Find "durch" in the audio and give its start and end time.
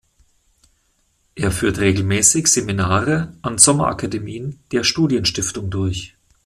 5.69-6.15